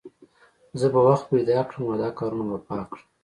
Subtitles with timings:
[0.79, 3.05] زه به وخت پیدا کړم او دا کارونه به پاک کړم